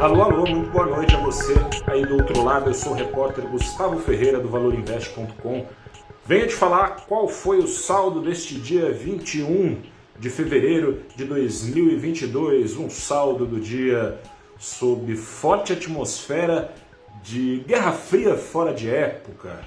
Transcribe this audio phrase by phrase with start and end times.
[0.00, 1.52] Alô, alô, muito boa noite a você
[1.86, 2.70] aí do outro lado.
[2.70, 5.66] Eu sou o repórter Gustavo Ferreira do ValorInvest.com.
[6.24, 9.82] Venho te falar qual foi o saldo deste dia 21
[10.18, 12.78] de fevereiro de 2022.
[12.78, 14.18] Um saldo do dia
[14.58, 16.72] sob forte atmosfera
[17.22, 19.60] de Guerra Fria fora de época.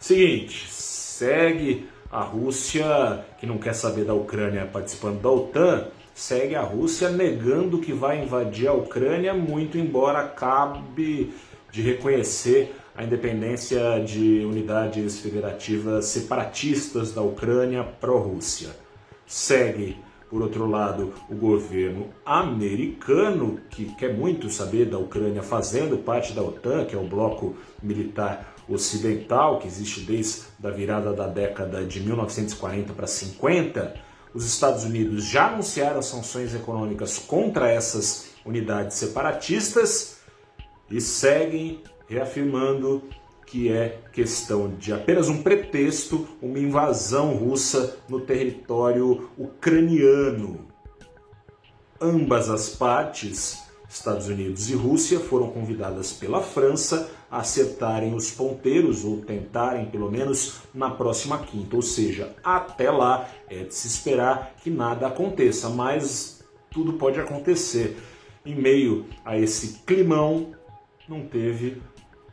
[0.00, 6.62] Seguinte, segue a Rússia, que não quer saber da Ucrânia participando da OTAN, segue a
[6.62, 11.34] Rússia negando que vai invadir a Ucrânia, muito embora acabe
[11.72, 18.70] de reconhecer a independência de unidades federativas separatistas da Ucrânia pró-Rússia.
[19.26, 19.96] Segue,
[20.30, 26.42] por outro lado, o governo americano, que quer muito saber da Ucrânia fazendo parte da
[26.42, 32.00] OTAN, que é o bloco militar ocidental que existe desde a virada da década de
[32.00, 34.03] 1940 para 50
[34.34, 40.18] os Estados Unidos já anunciaram sanções econômicas contra essas unidades separatistas
[40.90, 43.02] e seguem reafirmando
[43.46, 50.66] que é questão de apenas um pretexto, uma invasão russa no território ucraniano.
[52.00, 53.63] Ambas as partes
[53.94, 60.10] Estados Unidos e Rússia foram convidadas pela França a acertarem os ponteiros, ou tentarem pelo
[60.10, 61.76] menos na próxima quinta.
[61.76, 67.96] Ou seja, até lá é de se esperar que nada aconteça, mas tudo pode acontecer.
[68.44, 70.52] Em meio a esse climão,
[71.08, 71.80] não teve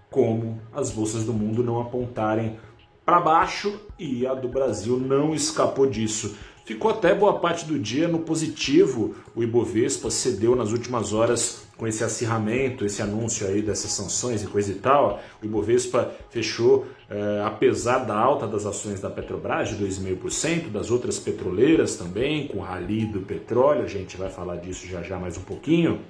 [0.10, 2.58] como as bolsas do mundo não apontarem
[3.06, 6.36] para baixo e a do Brasil não escapou disso.
[6.64, 9.16] Ficou até boa parte do dia no positivo.
[9.36, 14.48] O Ibovespa cedeu nas últimas horas com esse acirramento, esse anúncio aí dessas sanções e
[14.48, 15.20] coisa e tal.
[15.42, 21.18] O Ibovespa fechou, eh, apesar da alta das ações da Petrobras, de 2,5%, das outras
[21.18, 23.84] petroleiras também, com o rally do petróleo.
[23.84, 26.02] A gente vai falar disso já já mais um pouquinho.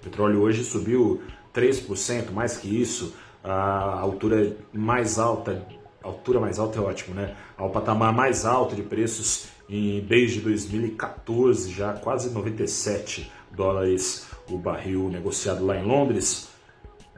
[0.00, 1.20] O petróleo hoje subiu
[1.52, 3.14] 3%, mais que isso.
[3.44, 5.66] A altura mais alta
[6.02, 7.36] altura mais alta é ótimo, né?
[7.56, 15.08] Ao patamar mais alto de preços em, desde 2014, já quase 97 dólares o barril
[15.08, 16.48] negociado lá em Londres.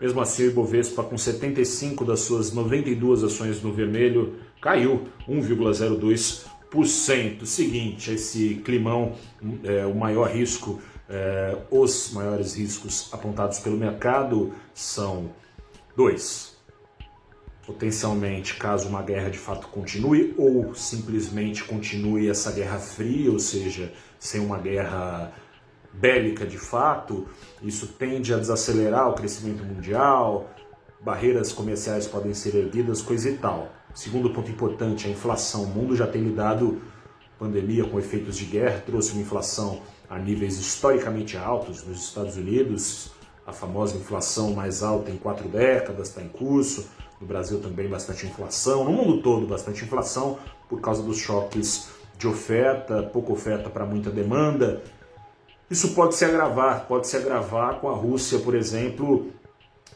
[0.00, 7.46] Mesmo assim, o Ibovespa, com 75 das suas 92 ações no vermelho, caiu 1,02%.
[7.46, 9.12] Seguinte, esse climão,
[9.62, 15.30] é, o maior risco, é, os maiores riscos apontados pelo mercado são
[15.96, 16.53] dois
[17.66, 23.92] potencialmente, caso uma guerra de fato continue, ou simplesmente continue essa guerra fria, ou seja,
[24.18, 25.32] sem uma guerra
[25.92, 27.26] bélica de fato,
[27.62, 30.50] isso tende a desacelerar o crescimento mundial,
[31.00, 33.72] barreiras comerciais podem ser erguidas, coisa e tal.
[33.94, 35.64] Segundo ponto importante, a inflação.
[35.64, 36.82] O mundo já tem lidado
[37.38, 43.10] pandemia com efeitos de guerra, trouxe uma inflação a níveis historicamente altos nos Estados Unidos,
[43.46, 46.88] a famosa inflação mais alta em quatro décadas está em curso.
[47.20, 50.38] No Brasil também bastante inflação, no mundo todo bastante inflação
[50.68, 51.88] por causa dos choques
[52.18, 54.82] de oferta, pouca oferta para muita demanda.
[55.70, 59.32] Isso pode se agravar, pode se agravar com a Rússia, por exemplo,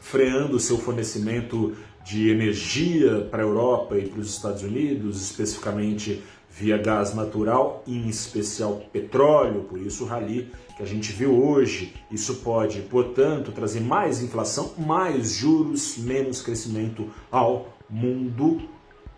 [0.01, 6.78] freando seu fornecimento de energia para a Europa e para os Estados Unidos, especificamente via
[6.78, 11.94] gás natural, em especial petróleo, por isso o rally que a gente viu hoje.
[12.10, 18.62] Isso pode, portanto, trazer mais inflação, mais juros, menos crescimento ao mundo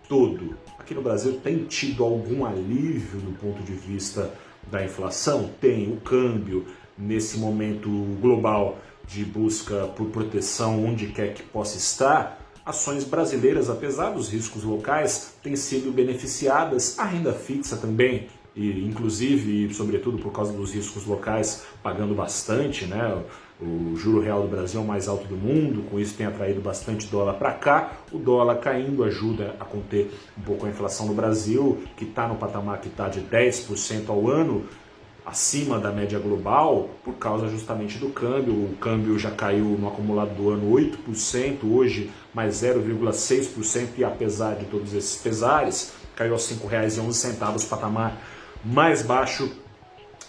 [0.08, 0.56] todo.
[0.78, 4.32] Aqui no Brasil tem tido algum alívio do ponto de vista
[4.70, 5.50] da inflação?
[5.60, 6.66] Tem o câmbio
[6.96, 7.88] nesse momento
[8.20, 14.62] global de busca por proteção onde quer que possa estar Ações brasileiras, apesar dos riscos
[14.62, 20.72] locais, têm sido beneficiadas, a renda fixa também, e inclusive e sobretudo por causa dos
[20.72, 23.24] riscos locais, pagando bastante, né?
[23.60, 26.60] O juro real do Brasil é o mais alto do mundo, com isso tem atraído
[26.60, 27.92] bastante dólar para cá.
[28.12, 32.36] O dólar caindo ajuda a conter um pouco a inflação no Brasil, que está no
[32.36, 34.64] patamar que está de 10% ao ano,
[35.24, 38.52] acima da média global por causa justamente do câmbio.
[38.52, 44.66] O câmbio já caiu no acumulado do ano 8%, hoje mais 0,6% e apesar de
[44.66, 48.20] todos esses pesares, caiu a R$ 5,11, patamar
[48.64, 49.50] mais baixo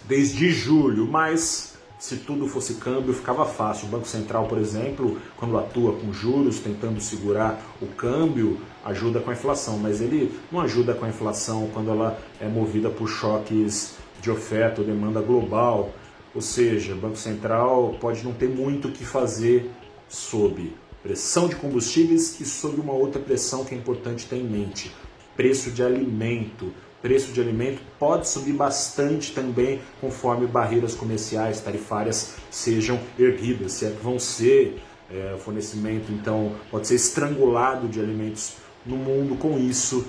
[0.04, 3.86] desde julho, mas se tudo fosse câmbio ficava fácil.
[3.86, 9.30] O Banco Central, por exemplo, quando atua com juros, tentando segurar o câmbio, ajuda com
[9.30, 13.94] a inflação, mas ele não ajuda com a inflação quando ela é movida por choques
[14.22, 15.92] de oferta ou demanda global,
[16.34, 19.70] ou seja, o Banco Central pode não ter muito o que fazer
[20.08, 20.72] sob
[21.02, 24.94] pressão de combustíveis e sob uma outra pressão que é importante ter em mente,
[25.36, 26.72] preço de alimento.
[27.02, 33.90] preço de alimento pode subir bastante também conforme barreiras comerciais, tarifárias sejam erguidas, se é
[33.90, 34.80] que vão ser
[35.10, 38.54] é, fornecimento, então pode ser estrangulado de alimentos
[38.86, 39.36] no mundo.
[39.36, 40.06] Com isso,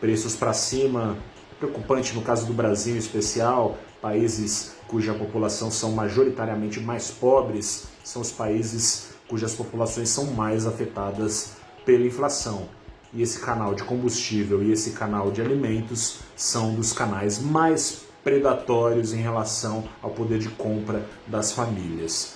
[0.00, 1.16] preços para cima,
[1.64, 8.20] preocupante no caso do Brasil em especial, países cuja população são majoritariamente mais pobres, são
[8.20, 11.52] os países cujas populações são mais afetadas
[11.86, 12.68] pela inflação
[13.12, 19.12] e esse canal de combustível e esse canal de alimentos são dos canais mais predatórios
[19.12, 22.34] em relação ao poder de compra das famílias.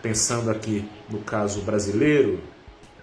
[0.00, 2.40] Pensando aqui no caso brasileiro,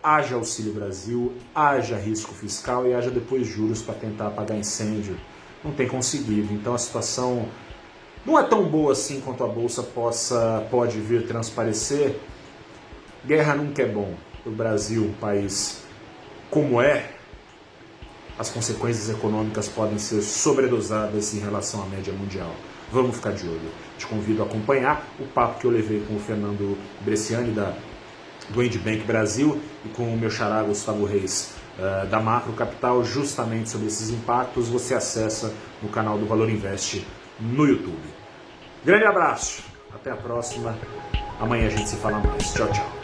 [0.03, 5.17] haja Auxílio Brasil, haja risco fiscal e haja depois juros para tentar apagar incêndio.
[5.63, 6.53] Não tem conseguido.
[6.53, 7.47] Então a situação
[8.25, 12.15] não é tão boa assim quanto a bolsa possa pode vir transparecer.
[13.25, 14.13] Guerra nunca é bom.
[14.45, 15.83] O Brasil, um país
[16.49, 17.11] como é,
[18.39, 22.51] as consequências econômicas podem ser sobredosadas em relação à média mundial.
[22.91, 23.69] Vamos ficar de olho.
[23.97, 27.73] Te convido a acompanhar o papo que eu levei com o Fernando Bresciani da
[28.51, 33.69] do Bank Brasil e com o meu xará Gustavo Reis uh, da Macro Capital, justamente
[33.69, 37.05] sobre esses impactos, você acessa no canal do Valor Invest
[37.39, 37.97] no YouTube.
[38.83, 39.63] Grande abraço,
[39.93, 40.77] até a próxima.
[41.39, 42.53] Amanhã a gente se fala mais.
[42.53, 42.98] Tchau, tchau.